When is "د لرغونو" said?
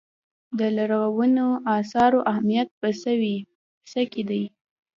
0.59-1.47